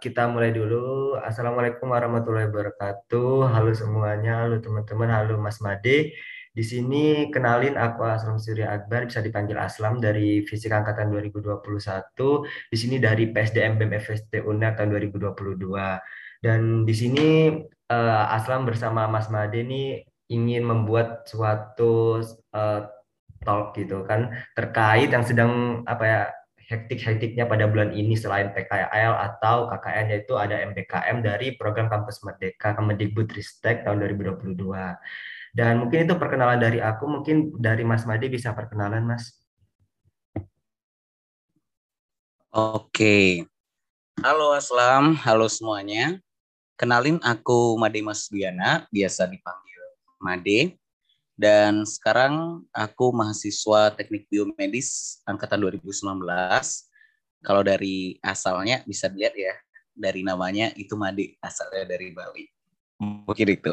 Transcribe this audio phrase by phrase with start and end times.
[0.00, 1.12] Kita mulai dulu.
[1.20, 3.52] Assalamualaikum warahmatullahi wabarakatuh.
[3.52, 6.16] Halo semuanya, halo teman-teman, halo Mas Made.
[6.56, 12.16] Di sini kenalin aku Aslam Surya Akbar, bisa dipanggil Aslam dari Fisika Angkatan 2021.
[12.72, 15.68] Di sini dari PSDM BEM FST UNER tahun 2022.
[16.40, 17.60] Dan di sini
[17.92, 20.00] uh, Aslam bersama Mas Made ini
[20.32, 22.24] ingin membuat suatu
[22.56, 22.80] uh,
[23.44, 26.22] talk gitu kan terkait yang sedang apa ya
[26.70, 32.78] hektik-hektiknya pada bulan ini selain PKL atau KKN yaitu ada MBKM dari program Kampus Merdeka
[32.78, 34.54] Kemendikbudristek tahun 2022.
[35.50, 39.34] Dan mungkin itu perkenalan dari aku, mungkin dari Mas Made bisa perkenalan Mas.
[42.54, 43.50] Oke.
[44.22, 46.22] Halo Aslam, halo semuanya.
[46.78, 49.82] Kenalin aku Made Mas Diana, biasa dipanggil
[50.22, 50.79] Made.
[51.40, 56.20] Dan sekarang aku mahasiswa teknik biomedis angkatan 2019.
[57.40, 59.56] Kalau dari asalnya bisa dilihat ya,
[59.96, 62.44] dari namanya itu Made, asalnya dari Bali.
[63.00, 63.72] Mungkin itu.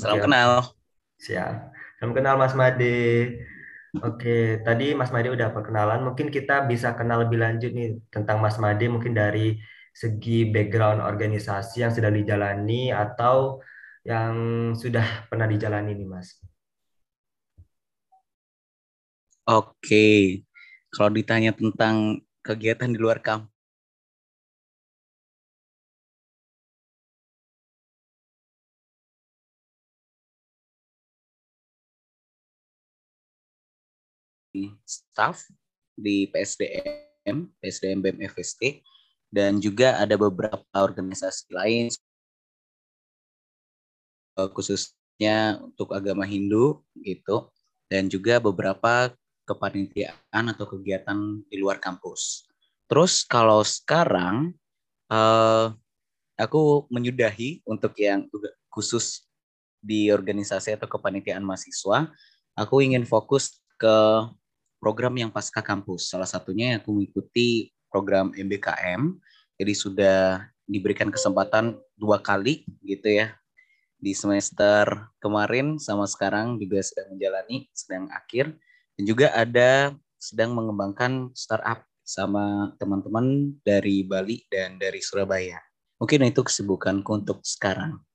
[0.00, 0.72] Salam kenal.
[1.20, 1.76] Siap.
[2.00, 2.96] Salam kenal Mas Made.
[4.00, 6.00] Oke, tadi Mas Made udah perkenalan.
[6.00, 9.60] Mungkin kita bisa kenal lebih lanjut nih tentang Mas Made, mungkin dari
[9.92, 13.60] segi background organisasi yang sedang dijalani atau
[14.06, 14.34] yang
[14.78, 16.38] sudah pernah dijalani nih Mas?
[19.46, 20.42] Oke,
[20.94, 23.50] kalau ditanya tentang kegiatan di luar kampus,
[34.86, 35.50] staff
[35.98, 38.82] di PSDM, PSDM BEM FST,
[39.34, 41.90] dan juga ada beberapa organisasi lain
[44.52, 47.48] khususnya untuk agama Hindu gitu
[47.88, 49.14] dan juga beberapa
[49.48, 51.16] kepanitiaan atau kegiatan
[51.48, 52.44] di luar kampus.
[52.90, 54.52] Terus kalau sekarang
[55.08, 55.72] uh,
[56.36, 58.26] aku menyudahi untuk yang
[58.68, 59.24] khusus
[59.80, 62.10] di organisasi atau kepanitiaan mahasiswa,
[62.58, 63.96] aku ingin fokus ke
[64.82, 66.10] program yang pasca kampus.
[66.10, 69.14] Salah satunya aku mengikuti program MBKM,
[69.56, 70.18] jadi sudah
[70.66, 73.30] diberikan kesempatan dua kali gitu ya
[74.06, 78.54] di semester kemarin sama sekarang juga sedang menjalani, sedang akhir.
[78.94, 85.58] Dan juga ada sedang mengembangkan startup sama teman-teman dari Bali dan dari Surabaya.
[85.98, 88.05] Mungkin itu kesibukanku untuk sekarang.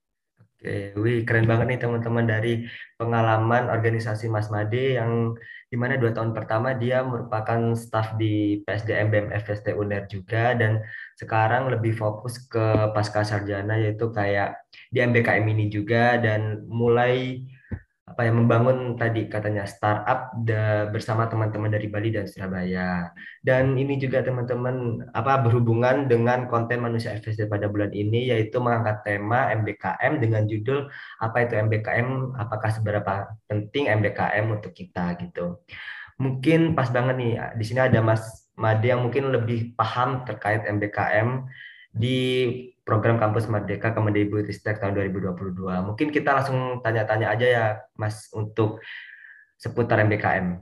[0.62, 5.34] Oke, wih keren banget nih teman-teman dari pengalaman organisasi Mas Made yang
[5.66, 10.78] di mana dua tahun pertama dia merupakan staf di PSDM BMFST UNER juga dan
[11.18, 14.62] sekarang lebih fokus ke pasca sarjana yaitu kayak
[14.94, 17.42] di MBKM ini juga dan mulai
[18.12, 23.08] apa yang membangun tadi katanya startup da, bersama teman-teman dari Bali dan Surabaya.
[23.40, 29.00] Dan ini juga teman-teman apa berhubungan dengan konten manusia FSD pada bulan ini yaitu mengangkat
[29.08, 30.92] tema MBKM dengan judul
[31.24, 35.64] apa itu MBKM, apakah seberapa penting MBKM untuk kita gitu.
[36.20, 41.48] Mungkin pas banget nih di sini ada Mas Made yang mungkin lebih paham terkait MBKM
[41.96, 42.20] di
[42.82, 45.62] program Kampus Merdeka Kemendikbudristek tahun 2022.
[45.62, 48.82] Mungkin kita langsung tanya-tanya aja ya, Mas, untuk
[49.58, 50.58] seputar MBKM.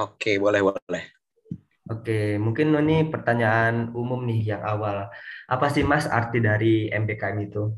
[0.00, 1.04] Oke, boleh, boleh.
[1.84, 5.12] Oke, mungkin ini pertanyaan umum nih yang awal.
[5.44, 7.76] Apa sih Mas arti dari MBKM itu?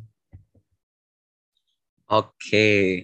[2.06, 3.02] Oke,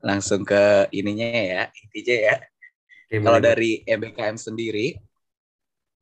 [0.00, 2.36] langsung ke ininya ya, intinya ya.
[3.04, 4.96] Oke, Kalau dari MBKM sendiri,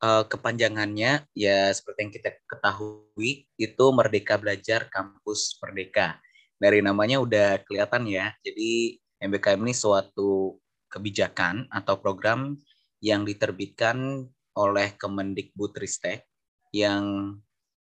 [0.03, 6.19] uh, kepanjangannya ya seperti yang kita ketahui itu Merdeka Belajar Kampus Merdeka.
[6.59, 8.35] Dari namanya udah kelihatan ya.
[8.43, 10.59] Jadi MBKM ini suatu
[10.91, 12.59] kebijakan atau program
[12.99, 14.27] yang diterbitkan
[14.59, 16.27] oleh Kemendikbudristek
[16.75, 17.39] yang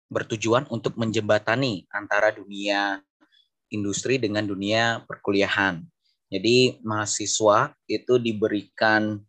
[0.07, 2.99] bertujuan untuk menjembatani antara dunia
[3.71, 5.83] industri dengan dunia perkuliahan.
[6.31, 9.19] Jadi mahasiswa itu diberikan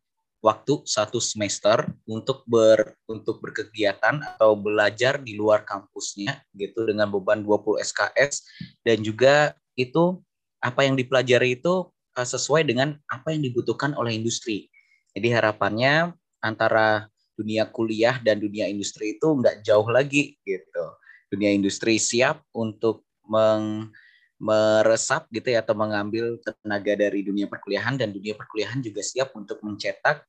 [0.42, 7.46] waktu satu semester untuk ber untuk berkegiatan atau belajar di luar kampusnya gitu dengan beban
[7.46, 8.42] 20 SKS
[8.82, 10.18] dan juga itu
[10.58, 11.86] apa yang dipelajari itu
[12.18, 14.66] uh, sesuai dengan apa yang dibutuhkan oleh industri.
[15.14, 16.10] Jadi harapannya
[16.42, 17.06] antara
[17.38, 20.84] dunia kuliah dan dunia industri itu nggak jauh lagi gitu.
[21.30, 23.94] Dunia industri siap untuk meng
[24.42, 29.62] meresap gitu ya atau mengambil tenaga dari dunia perkuliahan dan dunia perkuliahan juga siap untuk
[29.62, 30.26] mencetak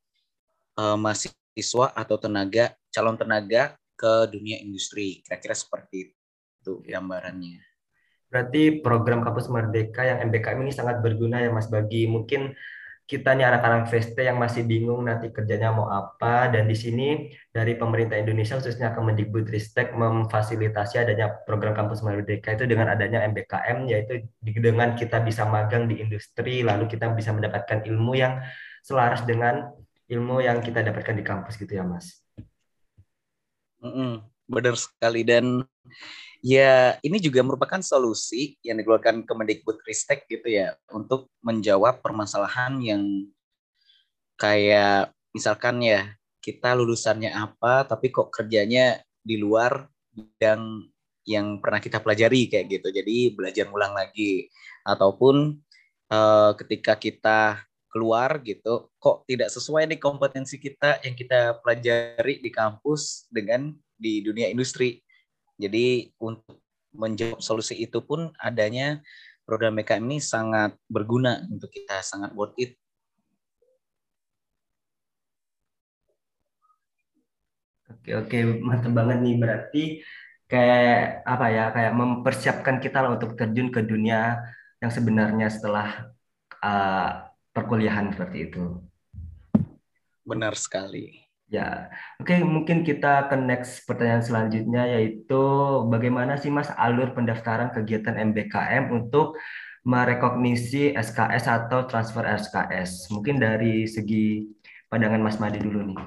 [0.77, 5.21] uh, mahasiswa atau tenaga calon tenaga ke dunia industri.
[5.25, 6.13] Kira-kira seperti
[6.63, 7.61] itu gambarannya.
[8.33, 12.57] Berarti program Kampus Merdeka yang MBKM ini sangat berguna ya Mas bagi mungkin
[13.03, 17.75] kita nih anak-anak VST yang masih bingung nanti kerjanya mau apa dan di sini dari
[17.75, 24.95] pemerintah Indonesia khususnya Kemendikbudristek memfasilitasi adanya program kampus merdeka itu dengan adanya MBKM yaitu dengan
[24.95, 28.39] kita bisa magang di industri lalu kita bisa mendapatkan ilmu yang
[28.79, 29.67] selaras dengan
[30.13, 32.21] ilmu yang kita dapatkan di kampus gitu ya Mas.
[33.81, 35.23] Mm benar sekali.
[35.25, 35.63] Dan
[36.43, 43.03] ya ini juga merupakan solusi yang dikeluarkan Kemendikbudristek gitu ya untuk menjawab permasalahan yang
[44.35, 46.13] kayak misalkan ya
[46.43, 50.91] kita lulusannya apa tapi kok kerjanya di luar bidang
[51.23, 52.91] yang pernah kita pelajari kayak gitu.
[52.91, 54.51] Jadi belajar ulang lagi.
[54.83, 55.55] Ataupun
[56.11, 57.63] uh, ketika kita
[57.93, 64.25] keluar gitu kok tidak sesuai nih kompetensi kita yang kita pelajari di kampus dengan di
[64.25, 64.97] dunia industri
[65.61, 66.59] jadi untuk
[66.93, 69.01] menjawab solusi itu pun adanya
[69.43, 72.77] program BKM ini sangat berguna untuk kita, sangat worth it.
[77.91, 79.83] Oke oke mantap banget nih berarti
[80.51, 84.43] kayak apa ya kayak mempersiapkan kita lah untuk terjun ke dunia
[84.83, 86.11] yang sebenarnya setelah
[86.59, 88.81] uh, perkuliahan seperti itu.
[90.25, 91.23] Benar sekali.
[91.53, 95.43] Ya, oke mungkin kita ke next pertanyaan selanjutnya yaitu
[95.85, 99.37] bagaimana sih Mas alur pendaftaran kegiatan MBKM untuk
[99.85, 103.13] merekognisi SKS atau transfer SKS?
[103.13, 104.49] Mungkin dari segi
[104.89, 106.01] pandangan Mas Madi dulu nih.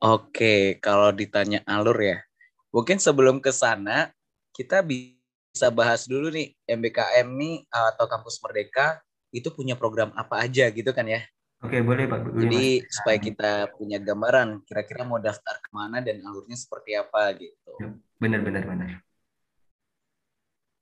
[0.00, 2.20] Oke, kalau ditanya alur ya,
[2.68, 4.12] mungkin sebelum ke sana
[4.52, 5.19] kita bisa
[5.68, 11.04] bahas dulu nih MBKM nih atau Kampus Merdeka itu punya program apa aja gitu kan
[11.04, 11.20] ya?
[11.60, 12.40] Oke, boleh Pak.
[12.40, 12.88] Jadi Mas.
[12.88, 17.72] supaya kita punya gambaran kira-kira mau daftar ke mana dan alurnya seperti apa gitu.
[17.76, 19.04] Ya, benar, benar, benar.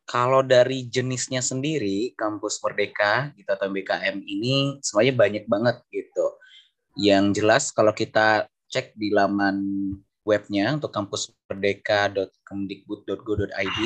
[0.09, 6.39] Kalau dari jenisnya sendiri, Kampus Merdeka gitu atau BKM ini semuanya banyak banget gitu.
[6.97, 9.61] Yang jelas kalau kita cek di laman
[10.25, 13.81] webnya untuk kampusmerdeka.kemdikbud.go.id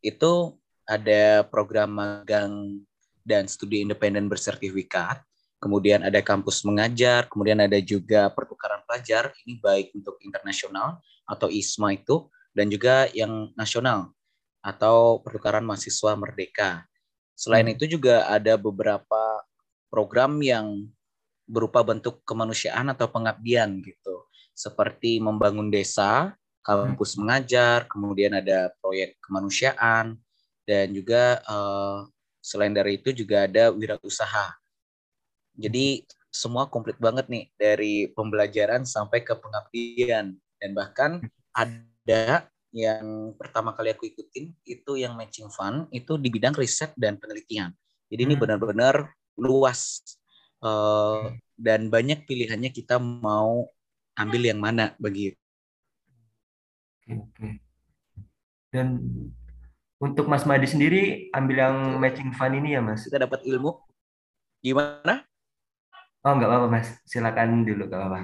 [0.00, 0.56] itu
[0.88, 2.82] ada program magang
[3.24, 5.22] dan studi independen bersertifikat
[5.60, 10.98] kemudian ada kampus mengajar, kemudian ada juga pertukaran pelajar, ini baik untuk internasional
[11.28, 12.26] atau ISMA itu,
[12.56, 14.10] dan juga yang nasional
[14.64, 16.88] atau pertukaran mahasiswa merdeka.
[17.36, 17.76] Selain hmm.
[17.76, 19.44] itu juga ada beberapa
[19.92, 20.88] program yang
[21.44, 24.26] berupa bentuk kemanusiaan atau pengabdian gitu,
[24.56, 27.18] seperti membangun desa, kampus hmm.
[27.24, 30.20] mengajar, kemudian ada proyek kemanusiaan,
[30.68, 32.06] dan juga uh,
[32.40, 34.60] selain dari itu juga ada wirausaha
[35.60, 41.20] jadi semua komplit banget nih dari pembelajaran sampai ke pengabdian dan bahkan
[41.50, 47.18] ada yang pertama kali aku ikutin itu yang matching fund itu di bidang riset dan
[47.18, 47.74] penelitian.
[48.06, 48.42] Jadi ini hmm.
[48.46, 50.00] benar-benar luas
[50.62, 53.66] uh, dan banyak pilihannya kita mau
[54.14, 55.39] ambil yang mana begitu.
[57.10, 57.58] Oke.
[58.70, 59.02] Dan
[59.98, 63.02] untuk Mas Madi sendiri ambil yang matching fund ini ya Mas?
[63.02, 63.82] Kita dapat ilmu
[64.62, 65.26] gimana?
[66.22, 66.88] Oh, nggak apa-apa, Mas.
[67.08, 68.20] Silakan dulu, nggak apa-apa.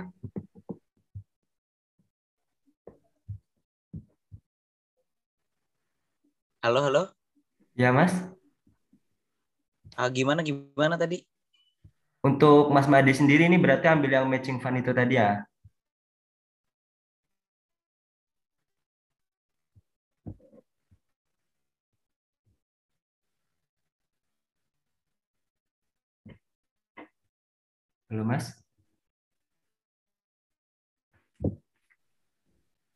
[6.63, 7.03] Halo, halo.
[7.75, 8.13] Ya, Mas.
[9.97, 11.25] Ah, gimana, gimana tadi?
[12.23, 15.43] Untuk Mas Madi sendiri ini berarti ambil yang matching fund itu tadi ya?
[28.07, 28.55] Halo Mas.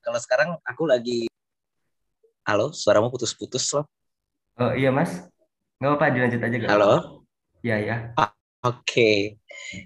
[0.06, 1.26] Kalau sekarang aku lagi
[2.46, 3.90] Halo, suaramu putus-putus loh.
[4.54, 5.26] Oh iya Mas.
[5.82, 6.56] Nggak apa-apa, dilanjut aja.
[6.70, 6.94] Halo.
[7.58, 7.96] Iya ya.
[8.14, 8.30] Ah,
[8.62, 8.86] Oke.
[8.86, 9.18] Okay.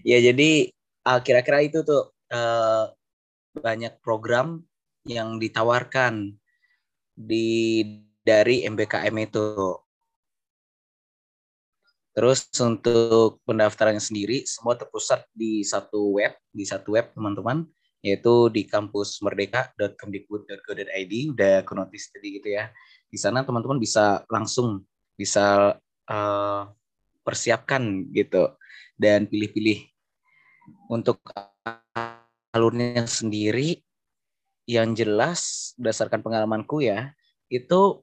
[0.04, 0.68] Ya jadi
[1.08, 2.92] uh, kira-kira itu tuh uh,
[3.56, 4.60] banyak program
[5.08, 6.36] yang ditawarkan
[7.16, 7.80] di
[8.20, 9.72] dari MBKM itu.
[12.14, 17.66] Terus untuk pendaftarannya sendiri semua terpusat di satu web, di satu web teman-teman,
[18.06, 22.71] yaitu di kampus merdeka.kemdikbud.go.id, udah konotis tadi gitu ya.
[23.11, 24.87] Di sana teman-teman bisa langsung
[25.18, 25.75] bisa
[26.06, 26.62] uh,
[27.26, 28.54] persiapkan gitu
[28.94, 29.90] dan pilih-pilih
[30.87, 31.18] untuk
[32.54, 33.83] alurnya sendiri
[34.71, 37.12] yang jelas berdasarkan pengalamanku ya
[37.50, 38.00] itu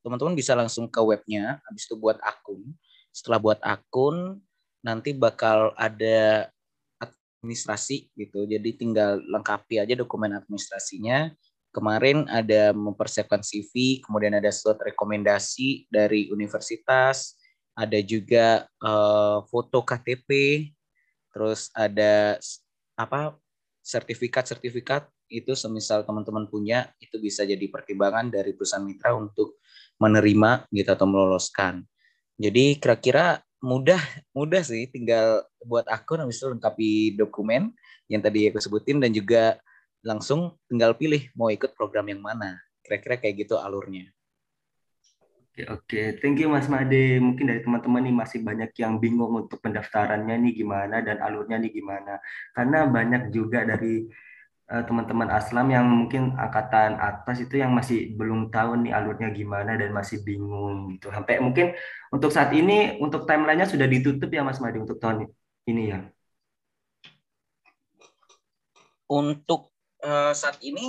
[0.00, 2.62] teman-teman uh, bisa langsung ke webnya, habis itu buat akun.
[3.10, 4.38] Setelah buat akun,
[4.82, 6.50] nanti bakal ada
[7.44, 8.48] administrasi gitu.
[8.48, 11.28] Jadi tinggal lengkapi aja dokumen administrasinya.
[11.74, 17.34] Kemarin ada mempersiapkan CV, kemudian ada surat rekomendasi dari universitas,
[17.74, 20.30] ada juga uh, foto KTP,
[21.34, 22.38] terus ada
[22.94, 23.34] apa
[23.82, 29.60] sertifikat-sertifikat itu semisal teman-teman punya itu bisa jadi pertimbangan dari perusahaan mitra untuk
[29.98, 31.82] menerima gitu atau meloloskan.
[32.34, 34.00] Jadi kira-kira mudah
[34.36, 37.72] mudah sih tinggal buat akun habis itu lengkapi dokumen
[38.12, 39.56] yang tadi aku sebutin dan juga
[40.04, 42.60] langsung tinggal pilih mau ikut program yang mana.
[42.84, 44.12] Kira-kira kayak gitu alurnya.
[45.54, 46.02] Oke, oke.
[46.18, 47.22] Thank you Mas Made.
[47.22, 51.70] Mungkin dari teman-teman nih masih banyak yang bingung untuk pendaftarannya nih gimana dan alurnya nih
[51.70, 52.18] gimana.
[52.50, 54.02] Karena banyak juga dari
[54.64, 59.92] teman-teman Aslam yang mungkin angkatan atas itu yang masih belum tahu nih alurnya gimana dan
[59.92, 61.12] masih bingung gitu.
[61.12, 61.76] Sampai mungkin
[62.08, 65.28] untuk saat ini untuk timelinenya sudah ditutup ya Mas Made untuk tahun
[65.68, 66.00] ini ya.
[69.04, 69.68] Untuk
[70.00, 70.88] uh, saat ini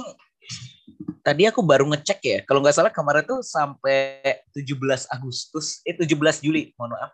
[1.19, 2.39] tadi aku baru ngecek ya.
[2.47, 7.11] Kalau nggak salah kemarin tuh sampai 17 Agustus, eh 17 Juli, mohon maaf.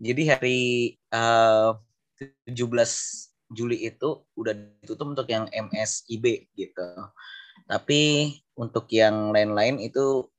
[0.00, 0.60] Jadi hari
[1.12, 1.76] uh,
[2.48, 2.56] 17
[3.50, 6.88] Juli itu udah ditutup untuk yang MSIB gitu.
[7.66, 10.30] Tapi untuk yang lain-lain itu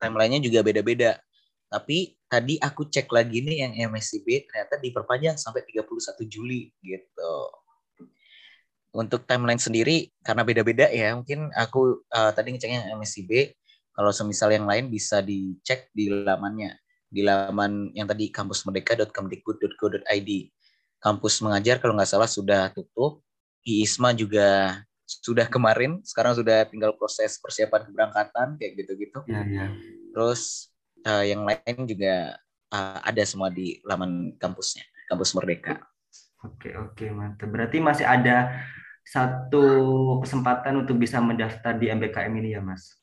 [0.00, 1.20] timelinenya juga beda-beda.
[1.68, 7.34] Tapi tadi aku cek lagi nih yang MSIB ternyata diperpanjang sampai 31 Juli gitu
[8.96, 13.52] untuk timeline sendiri karena beda-beda ya mungkin aku uh, tadi ngeceknya MSIB
[13.92, 20.30] kalau semisal yang lain bisa dicek di lamannya di laman yang tadi kampusmerdeka.kemdikbud.go.id
[21.00, 23.22] kampus mengajar kalau nggak salah sudah tutup.
[23.66, 29.22] IISMA juga sudah kemarin sekarang sudah tinggal proses persiapan keberangkatan kayak gitu-gitu.
[29.30, 29.66] Ya, ya.
[30.10, 30.70] terus
[31.06, 32.38] uh, yang lain juga
[32.74, 35.82] uh, ada semua di laman kampusnya kampus Merdeka.
[36.42, 37.50] Oke oke mantap.
[37.50, 38.66] Berarti masih ada
[39.06, 39.62] satu
[40.22, 42.98] kesempatan untuk bisa mendaftar di MBKM ini ya Mas?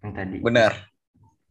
[0.00, 0.36] Yang tadi?
[0.40, 0.72] Benar.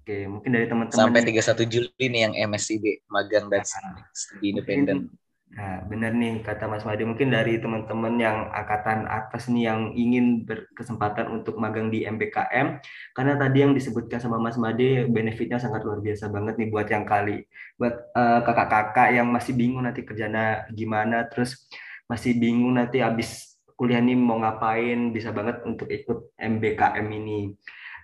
[0.01, 5.13] Oke mungkin dari teman-teman sampai 31 Juli nih yang MSIB magang dan nah, studi independen
[5.51, 7.03] Nah, benar nih kata Mas Madi.
[7.03, 12.79] Mungkin dari teman-teman yang angkatan atas nih yang ingin berkesempatan untuk magang di MBKM,
[13.11, 17.03] karena tadi yang disebutkan sama Mas Madi benefitnya sangat luar biasa banget nih buat yang
[17.03, 17.43] kali,
[17.75, 21.67] buat uh, kakak-kakak yang masih bingung nanti kerjanya gimana, terus
[22.07, 27.57] masih bingung nanti habis kuliah ini mau ngapain bisa banget untuk ikut MBKM ini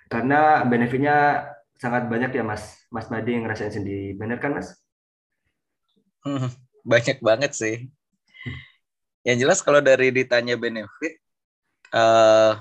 [0.09, 1.45] karena benefitnya
[1.77, 4.73] sangat banyak ya Mas Mas Madi yang ngerasain sendiri benar kan Mas?
[6.25, 6.49] Hmm,
[6.87, 7.75] banyak banget sih.
[9.27, 11.19] Yang jelas kalau dari ditanya benefit,
[11.91, 12.55] uh,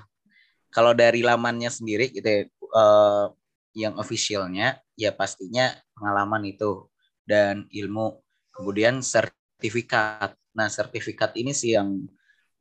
[0.74, 2.42] kalau dari lamannya sendiri gitu ya,
[2.74, 3.30] uh,
[3.78, 6.90] yang officialnya ya pastinya pengalaman itu
[7.22, 8.18] dan ilmu,
[8.50, 10.34] kemudian sertifikat.
[10.58, 12.02] Nah sertifikat ini sih yang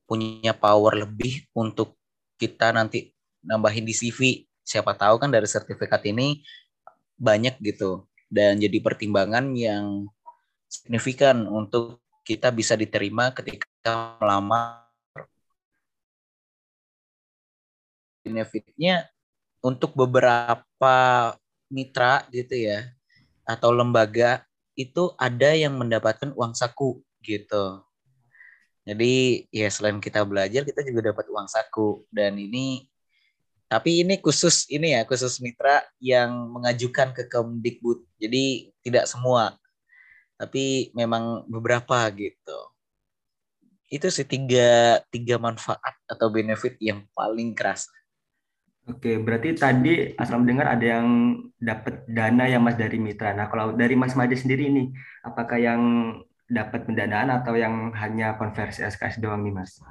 [0.05, 1.97] punya power lebih untuk
[2.37, 3.09] kita nanti
[3.41, 4.45] nambahin di CV.
[4.61, 6.45] Siapa tahu kan dari sertifikat ini
[7.17, 10.09] banyak gitu dan jadi pertimbangan yang
[10.69, 14.85] signifikan untuk kita bisa diterima ketika melamar
[18.25, 19.05] benefitnya
[19.61, 20.95] untuk beberapa
[21.69, 22.89] mitra gitu ya
[23.45, 24.41] atau lembaga
[24.73, 27.85] itu ada yang mendapatkan uang saku gitu
[28.85, 32.89] jadi ya selain kita belajar kita juga dapat uang saku dan ini
[33.65, 38.05] tapi ini khusus ini ya khusus mitra yang mengajukan ke Kemdikbud.
[38.21, 39.57] Jadi tidak semua.
[40.35, 42.59] Tapi memang beberapa gitu.
[43.87, 47.87] Itu sih tiga, tiga manfaat atau benefit yang paling keras.
[48.85, 51.07] Oke, berarti tadi asal mendengar ada yang
[51.57, 53.33] dapat dana ya Mas dari mitra.
[53.33, 54.93] Nah, kalau dari Mas Madi sendiri ini,
[55.25, 55.81] apakah yang
[56.45, 59.81] dapat pendanaan atau yang hanya konversi SKS doang nih mas?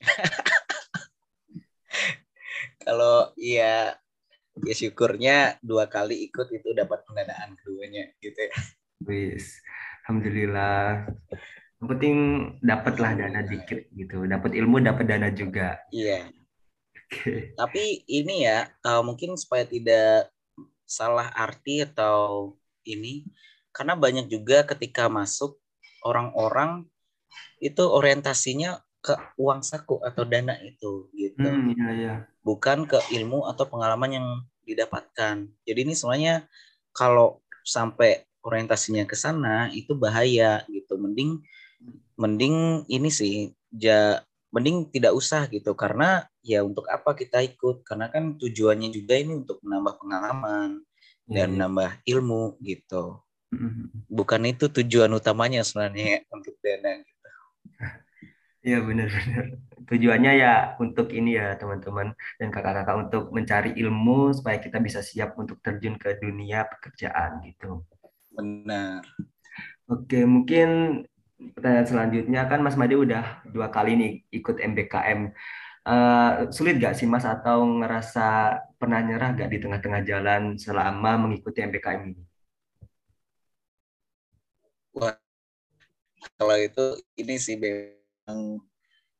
[2.86, 3.98] Kalau iya
[4.58, 8.52] ya syukurnya dua kali ikut itu dapat pendanaan keduanya gitu ya.
[9.06, 9.60] Wis,
[10.04, 11.08] alhamdulillah.
[11.80, 12.16] Yang penting
[12.60, 15.80] dapatlah dana dikit gitu, dapat ilmu, dapat dana juga.
[15.88, 16.28] Iya.
[17.10, 17.56] Okay.
[17.58, 20.30] Tapi ini ya uh, mungkin supaya tidak
[20.86, 22.54] salah arti atau
[22.86, 23.26] ini
[23.70, 25.58] karena banyak juga ketika masuk
[26.02, 26.86] orang-orang
[27.62, 31.48] itu orientasinya ke uang saku atau dana itu gitu.
[31.48, 32.14] Hmm, iya, iya.
[32.44, 34.26] Bukan ke ilmu atau pengalaman yang
[34.68, 35.48] didapatkan.
[35.64, 36.44] Jadi ini semuanya
[36.92, 41.00] kalau sampai orientasinya ke sana itu bahaya gitu.
[41.00, 41.40] Mending
[42.20, 44.20] mending ini sih ja
[44.52, 49.40] mending tidak usah gitu karena ya untuk apa kita ikut karena kan tujuannya juga ini
[49.46, 50.84] untuk menambah pengalaman
[51.30, 51.52] dan hmm.
[51.56, 53.22] menambah ilmu gitu.
[53.50, 54.06] Mm-hmm.
[54.06, 57.02] Bukan itu tujuan utamanya sebenarnya untuk dana.
[58.60, 59.44] Iya benar-benar.
[59.90, 65.34] tujuannya ya untuk ini ya teman-teman dan kakak-kakak untuk mencari ilmu supaya kita bisa siap
[65.34, 67.82] untuk terjun ke dunia pekerjaan gitu.
[68.30, 69.02] Benar.
[69.90, 71.02] Oke, mungkin
[71.56, 75.34] pertanyaan selanjutnya kan Mas Made udah dua kali nih ikut MBKM.
[75.80, 81.18] Uh, eh, sulit gak sih Mas atau ngerasa pernah nyerah gak di tengah-tengah jalan selama
[81.18, 82.22] mengikuti MBKM ini?
[84.94, 85.16] Wah,
[86.38, 87.56] kalau itu ini sih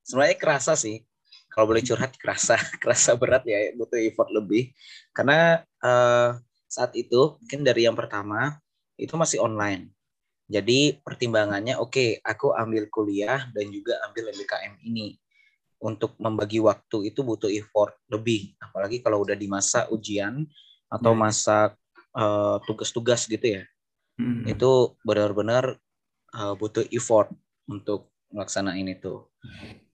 [0.05, 1.05] sebenarnya kerasa sih.
[1.51, 4.71] Kalau boleh curhat kerasa, kerasa berat ya, butuh effort lebih.
[5.11, 6.39] Karena uh,
[6.71, 8.59] saat itu mungkin dari yang pertama
[8.95, 9.91] itu masih online.
[10.51, 15.15] Jadi pertimbangannya oke, okay, aku ambil kuliah dan juga ambil MBKM ini.
[15.81, 20.45] Untuk membagi waktu itu butuh effort lebih, apalagi kalau udah di masa ujian
[20.93, 21.21] atau hmm.
[21.25, 21.73] masa
[22.13, 23.63] eh, tugas-tugas uh, gitu ya.
[24.21, 24.45] Hmm.
[24.45, 25.81] Itu benar-benar
[26.37, 27.33] uh, butuh effort
[27.65, 29.27] untuk melaksanain itu.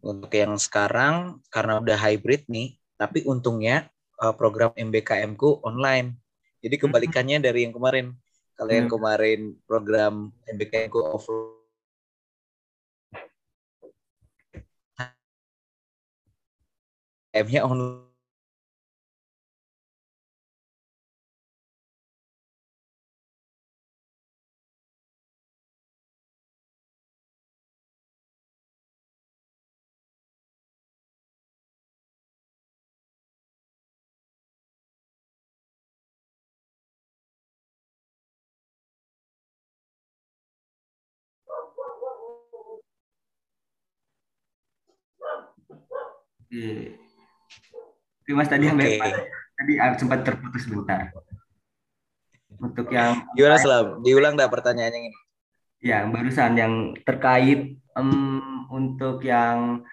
[0.04, 3.88] Untuk yang sekarang karena udah hybrid nih, tapi untungnya
[4.22, 6.16] uh, program MBKM ku online.
[6.62, 8.16] Jadi kebalikannya dari yang kemarin.
[8.56, 11.56] Kalau yang kemarin program MBKM ku offline
[17.36, 18.05] M-nya online
[46.46, 46.94] Oke.
[48.34, 48.98] Mas tadi okay.
[49.58, 51.10] tadi ah, sempat terputus sebentar.
[52.56, 54.00] Untuk yang gimana Selam?
[54.02, 55.12] Diulang dah pertanyaannya ini.
[55.84, 59.84] Ya, barusan yang terkait um, untuk yang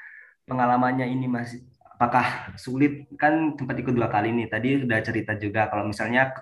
[0.47, 1.57] pengalamannya ini Mas
[2.03, 6.35] apakah sulit kan tempat ikut dua kali nih tadi sudah cerita juga kalau misalnya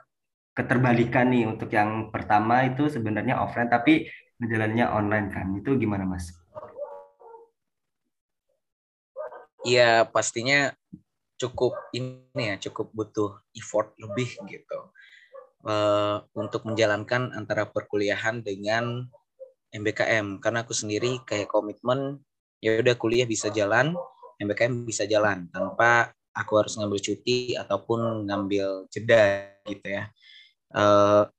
[0.57, 4.09] keterbalikan nih untuk yang pertama itu sebenarnya offline tapi
[4.47, 5.47] jalannya online kan?
[5.57, 6.41] Itu gimana Mas?
[9.65, 10.73] ya pastinya
[11.37, 14.79] cukup ini ya cukup butuh effort lebih gitu.
[15.61, 19.05] Uh, untuk menjalankan antara perkuliahan dengan
[19.69, 22.17] MBKM karena aku sendiri kayak komitmen
[22.65, 23.93] ya udah kuliah bisa jalan
[24.41, 25.45] MBKM bisa jalan.
[25.53, 30.09] Tanpa aku harus ngambil cuti ataupun ngambil jeda gitu ya.
[30.73, 31.29] Uh,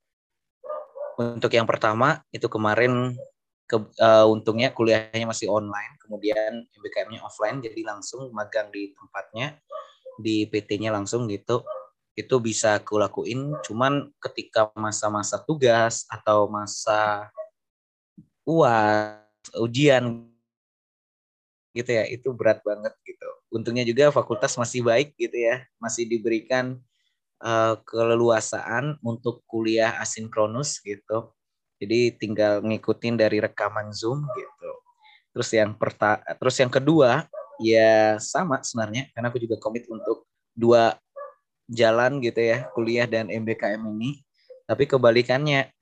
[1.39, 3.15] untuk yang pertama itu kemarin
[3.63, 9.57] ke, uh, untungnya kuliahnya masih online, kemudian MBKM-nya offline, jadi langsung magang di tempatnya,
[10.19, 11.63] di PT-nya langsung gitu.
[12.13, 17.33] Itu bisa aku lakuin, cuman ketika masa-masa tugas atau masa
[18.45, 19.17] uas,
[19.57, 20.29] ujian
[21.73, 23.29] gitu ya, itu berat banget gitu.
[23.49, 26.77] Untungnya juga fakultas masih baik gitu ya, masih diberikan
[27.43, 31.35] uh, keleluasaan untuk kuliah asinkronus gitu
[31.83, 34.71] jadi tinggal ngikutin dari rekaman Zoom gitu.
[35.35, 37.27] Terus yang perta terus yang kedua
[37.59, 40.23] ya sama sebenarnya karena aku juga komit untuk
[40.55, 40.95] dua
[41.67, 44.23] jalan gitu ya, kuliah dan MBKM ini.
[44.63, 45.75] Tapi kebalikannya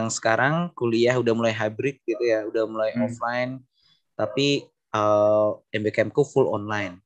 [0.00, 3.04] yang sekarang kuliah udah mulai hybrid gitu ya, udah mulai hmm.
[3.04, 3.52] offline
[4.16, 6.96] tapi uh, eh, MBKM ku full online.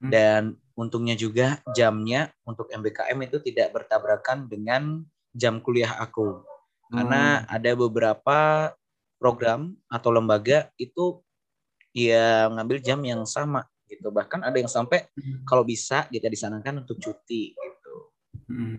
[0.00, 0.08] Hmm.
[0.08, 0.42] Dan
[0.78, 5.02] untungnya juga jamnya untuk MBKM itu tidak bertabrakan dengan
[5.34, 6.46] jam kuliah aku
[6.88, 7.46] karena hmm.
[7.50, 8.38] ada beberapa
[9.18, 11.18] program atau lembaga itu
[11.90, 15.42] ya ngambil jam yang sama gitu bahkan ada yang sampai hmm.
[15.42, 17.94] kalau bisa kita disarankan untuk cuti gitu
[18.46, 18.76] hmm.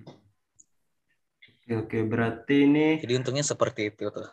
[1.68, 4.30] oke oke berarti ini jadi untungnya seperti itu tuh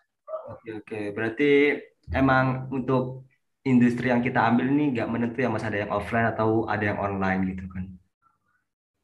[0.54, 1.82] oke oke berarti
[2.14, 3.26] emang untuk
[3.66, 5.66] industri yang kita ambil ini nggak menentu ya mas?
[5.66, 7.84] Ada yang offline atau ada yang online gitu kan?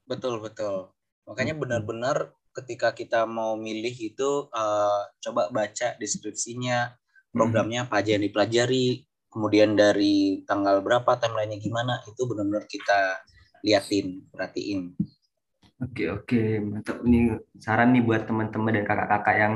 [0.06, 0.94] Betul betul.
[1.26, 1.62] Makanya hmm.
[1.66, 2.16] benar-benar
[2.54, 7.34] ketika kita mau milih itu uh, coba baca deskripsinya hmm.
[7.34, 13.24] programnya apa aja yang dipelajari kemudian dari tanggal berapa timelinenya gimana itu benar-benar kita
[13.64, 14.92] liatin perhatiin.
[15.82, 16.42] Oke oke.
[16.62, 17.02] Mantap.
[17.02, 19.54] Nih saran nih buat teman-teman dan kakak-kakak yang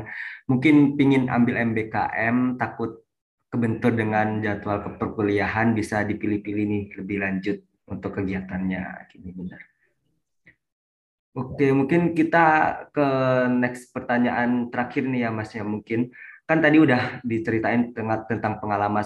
[0.50, 3.05] mungkin pingin ambil MBKM takut
[3.50, 8.82] kebentur dengan jadwal keperkuliahan bisa dipilih-pilih nih lebih lanjut untuk kegiatannya
[9.12, 9.62] gini benar.
[11.36, 12.44] Oke, mungkin kita
[12.96, 13.08] ke
[13.52, 16.08] next pertanyaan terakhir nih ya Mas ya mungkin
[16.48, 17.92] kan tadi udah diceritain
[18.24, 19.04] tentang pengalaman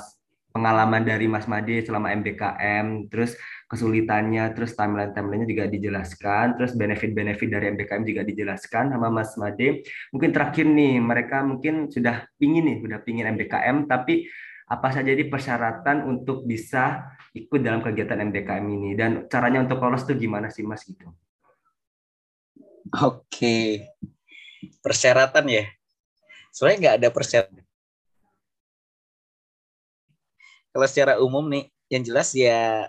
[0.50, 3.38] pengalaman dari Mas Made selama MBKM, terus
[3.70, 9.86] kesulitannya, terus timeline-timelinenya juga dijelaskan, terus benefit-benefit dari MBKM juga dijelaskan sama Mas Made.
[10.10, 14.26] Mungkin terakhir nih, mereka mungkin sudah pingin nih, sudah pingin MBKM, tapi
[14.70, 20.02] apa saja di persyaratan untuk bisa ikut dalam kegiatan MDKM ini dan caranya untuk lolos
[20.06, 21.10] tuh gimana sih Mas gitu?
[23.02, 23.86] Oke,
[24.82, 25.64] persyaratan ya.
[26.50, 27.69] Sebenarnya nggak ada persyaratan.
[30.70, 32.86] Kalau secara umum nih, yang jelas ya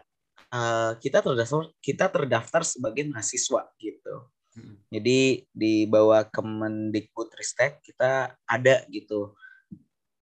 [0.54, 4.15] uh, kita terdaftar kita terdaftar sebagai mahasiswa gitu.
[4.52, 4.78] Hmm.
[4.91, 9.34] Jadi di bawah Kemendikbudristek kita ada gitu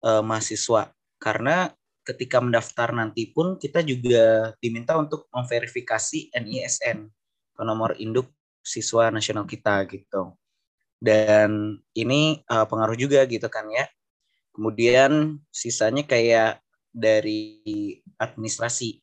[0.04, 1.72] uh, mahasiswa karena
[2.04, 7.06] ketika mendaftar nanti pun kita juga diminta untuk memverifikasi NISN
[7.54, 8.28] atau nomor induk
[8.64, 10.36] siswa nasional kita gitu.
[11.00, 13.88] Dan ini uh, pengaruh juga gitu kan ya.
[14.52, 17.62] Kemudian sisanya kayak dari
[18.18, 18.98] administrasi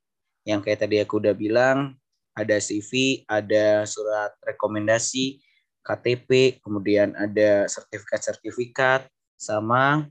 [0.48, 1.96] yang kayak tadi aku udah bilang
[2.38, 5.42] ada CV, ada surat rekomendasi,
[5.82, 10.06] KTP, kemudian ada sertifikat-sertifikat sama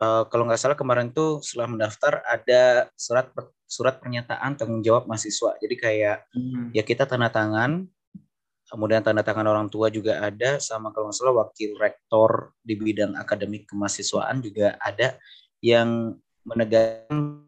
[0.00, 3.28] uh, kalau nggak salah kemarin tuh setelah mendaftar ada surat
[3.68, 5.54] surat pernyataan tanggung jawab mahasiswa.
[5.60, 6.74] Jadi kayak hmm.
[6.74, 7.86] ya kita tanda tangan
[8.70, 13.18] kemudian tanda tangan orang tua juga ada sama kalau nggak salah wakil rektor di bidang
[13.18, 15.18] akademik kemahasiswaan juga ada
[15.58, 17.44] yang menegakkan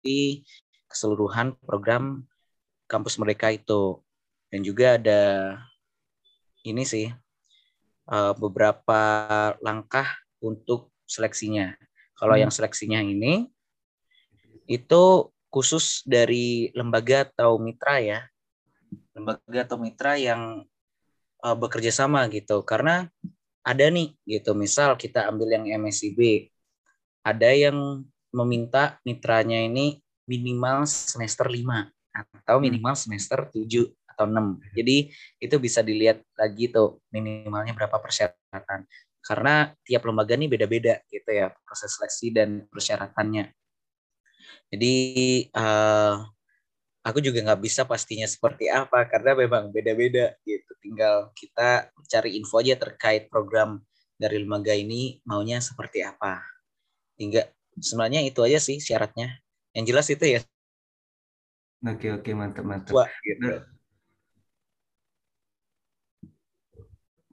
[0.00, 0.42] di
[0.88, 2.24] keseluruhan program
[2.90, 4.00] kampus mereka itu
[4.50, 5.22] dan juga ada
[6.66, 7.06] ini sih
[8.10, 9.02] uh, beberapa
[9.62, 10.08] langkah
[10.42, 11.76] untuk seleksinya.
[12.18, 12.42] Kalau hmm.
[12.42, 13.46] yang seleksinya ini
[14.70, 18.20] itu khusus dari lembaga atau mitra ya
[19.14, 20.62] lembaga atau mitra yang
[21.42, 23.10] uh, bekerja sama gitu karena
[23.66, 26.48] ada nih gitu misal kita ambil yang MSIB
[27.24, 29.98] ada yang meminta mitranya ini
[30.30, 32.64] minimal semester 5 atau hmm.
[32.70, 33.66] minimal semester 7
[34.14, 34.76] atau 6.
[34.76, 34.96] Jadi
[35.40, 38.86] itu bisa dilihat lagi tuh minimalnya berapa persyaratan.
[39.20, 43.52] Karena tiap lembaga ini beda-beda gitu ya proses seleksi dan persyaratannya.
[44.70, 44.94] Jadi
[45.52, 46.24] uh,
[47.04, 50.72] aku juga nggak bisa pastinya seperti apa karena memang beda-beda gitu.
[50.80, 53.82] Tinggal kita cari info aja terkait program
[54.16, 56.40] dari lembaga ini maunya seperti apa.
[57.20, 59.44] Hingga sebenarnya itu aja sih syaratnya.
[59.76, 60.40] Yang jelas itu ya.
[61.84, 62.96] Oke oke mantap mantap.
[62.96, 63.08] Wah.
[63.40, 63.60] Nah,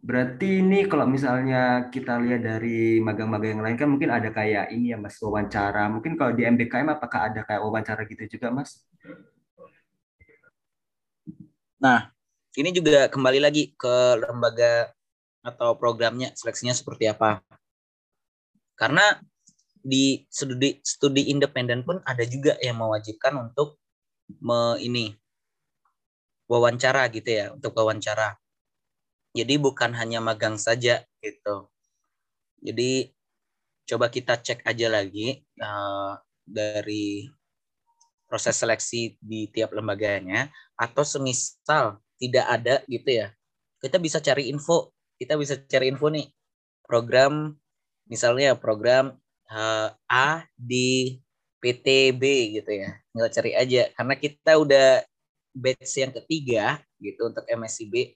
[0.03, 4.91] berarti ini kalau misalnya kita lihat dari magang-magang yang lain kan mungkin ada kayak ini
[4.91, 5.87] ya mas wawancara.
[5.87, 8.83] Mungkin kalau di MBKM apakah ada kayak wawancara gitu juga mas?
[11.79, 12.11] Nah,
[12.59, 14.91] ini juga kembali lagi ke lembaga
[15.43, 17.39] atau programnya seleksinya seperti apa.
[18.75, 19.15] Karena
[19.87, 23.79] di studi studi independen pun ada juga yang mewajibkan untuk
[24.43, 25.15] me, ini
[26.51, 28.35] wawancara gitu ya, untuk wawancara.
[29.31, 31.71] Jadi bukan hanya magang saja gitu.
[32.59, 33.15] Jadi
[33.87, 37.31] coba kita cek aja lagi uh, dari
[38.27, 43.27] proses seleksi di tiap lembaganya atau semisal tidak ada gitu ya
[43.79, 46.27] kita bisa cari info kita bisa cari info nih
[46.83, 47.55] program
[48.11, 49.15] misalnya program
[49.51, 51.19] uh, A di
[51.57, 52.23] PTB
[52.61, 52.95] gitu ya.
[53.11, 53.81] Tinggal cari aja.
[53.95, 55.03] Karena kita udah
[55.57, 58.13] batch yang ketiga gitu untuk MSCB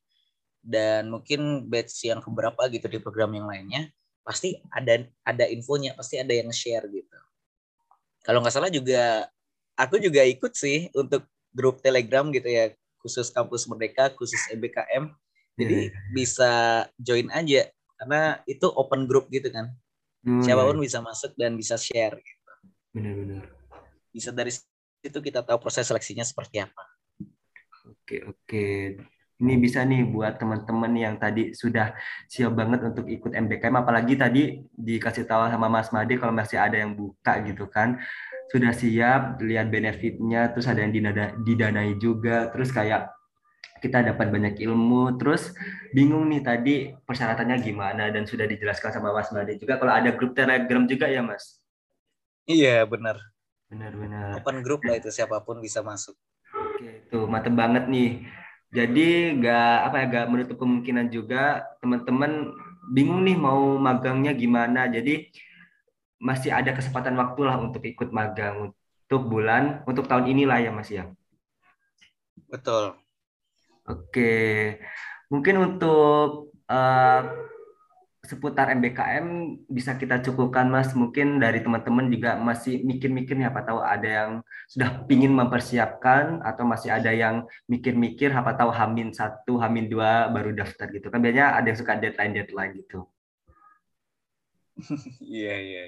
[0.61, 3.89] dan mungkin batch yang keberapa gitu di program yang lainnya
[4.21, 7.17] pasti ada ada infonya pasti ada yang share gitu.
[8.21, 9.25] Kalau nggak salah juga
[9.73, 12.69] aku juga ikut sih untuk grup Telegram gitu ya.
[13.01, 15.09] Khusus kampus Merdeka khusus MBKM
[15.57, 16.13] jadi yeah.
[16.13, 16.51] bisa
[17.01, 17.65] join aja.
[17.97, 19.73] Karena itu open group gitu kan
[20.25, 20.43] hmm.
[20.43, 22.51] siapa pun bisa masuk dan bisa share gitu.
[22.91, 23.45] Benar-benar.
[24.11, 26.83] Bisa dari situ kita tahu proses seleksinya seperti apa.
[27.87, 28.65] Oke oke.
[29.41, 31.97] Ini bisa nih buat teman-teman yang tadi sudah
[32.29, 36.77] siap banget untuk ikut MBKM apalagi tadi dikasih tahu sama Mas Made kalau masih ada
[36.77, 37.97] yang buka gitu kan.
[38.53, 40.93] Sudah siap lihat benefitnya terus ada yang
[41.41, 43.09] didanai juga terus kayak
[43.81, 45.17] kita dapat banyak ilmu.
[45.17, 45.51] Terus
[45.91, 49.81] bingung nih tadi persyaratannya gimana dan sudah dijelaskan sama Mas Made juga.
[49.81, 51.57] Kalau ada grup Telegram juga ya Mas?
[52.45, 53.17] Iya benar.
[53.71, 56.13] Benar-benar open grup lah itu siapa pun bisa masuk.
[56.53, 58.27] Oke itu mantep banget nih.
[58.71, 62.55] Jadi nggak apa ya nggak menutup kemungkinan juga teman-teman
[62.91, 64.87] bingung nih mau magangnya gimana.
[64.87, 65.27] Jadi
[66.21, 70.91] masih ada kesempatan waktu lah untuk ikut magang untuk bulan untuk tahun inilah ya Mas
[70.91, 71.09] ya.
[72.51, 72.95] Betul.
[73.91, 74.79] Oke,
[75.27, 77.21] mungkin untuk uh,
[78.21, 79.27] seputar MBKM
[79.67, 80.95] bisa kita cukupkan Mas.
[80.95, 84.31] Mungkin dari teman-teman juga masih mikir-mikir apa tahu ada yang
[84.71, 90.55] sudah ingin mempersiapkan atau masih ada yang mikir-mikir apa tahu Hamin satu, Hamin dua baru
[90.55, 93.03] daftar gitu kan biasanya ada yang suka deadline deadline gitu.
[95.19, 95.83] Iya iya.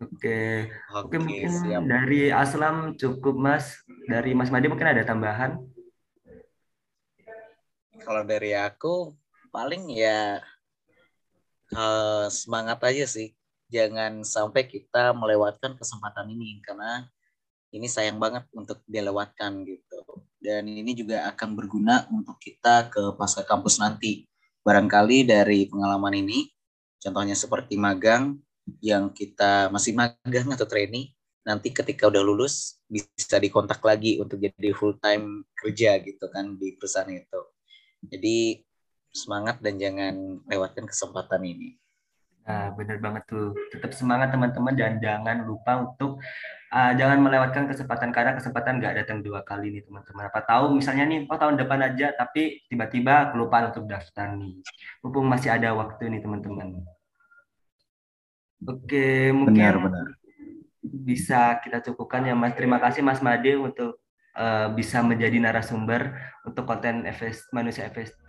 [0.00, 1.82] Oke, oke, mungkin siap.
[1.84, 3.80] dari Aslam cukup Mas.
[4.08, 5.60] Dari Mas Madi mungkin ada tambahan?
[8.00, 9.12] Kalau dari aku
[9.52, 10.40] paling ya
[11.74, 13.32] uh, semangat aja sih.
[13.70, 17.06] Jangan sampai kita melewatkan kesempatan ini karena
[17.70, 20.26] ini sayang banget untuk dilewatkan gitu.
[20.42, 24.26] Dan ini juga akan berguna untuk kita ke pasca kampus nanti.
[24.66, 26.50] Barangkali dari pengalaman ini,
[26.98, 28.42] contohnya seperti magang,
[28.82, 31.10] yang kita masih magang atau training
[31.40, 36.76] nanti ketika udah lulus bisa dikontak lagi untuk jadi full time kerja gitu kan di
[36.76, 37.40] perusahaan itu.
[38.04, 38.64] Jadi
[39.10, 41.76] semangat dan jangan lewatkan kesempatan ini.
[42.50, 43.52] Nah, benar banget tuh.
[43.70, 46.18] Tetap semangat teman-teman dan jangan lupa untuk
[46.72, 50.24] uh, jangan melewatkan kesempatan karena kesempatan nggak datang dua kali nih teman-teman.
[50.32, 54.56] Apa tahu misalnya nih, oh tahun depan aja tapi tiba-tiba kelupaan untuk daftar nih.
[55.04, 56.80] Mumpung masih ada waktu nih teman-teman.
[58.60, 60.06] Oke, mungkin benar, benar.
[60.80, 62.56] bisa kita cukupkan ya Mas.
[62.56, 63.99] Terima kasih Mas Made untuk
[64.36, 66.14] uh, bisa menjadi narasumber
[66.46, 68.28] untuk konten FS, manusia FST